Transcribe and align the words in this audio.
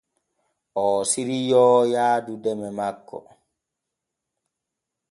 Oo 0.83 0.99
siriyoo 1.11 1.77
yaadu 1.93 2.33
deme 2.43 2.69
makko. 2.77 3.17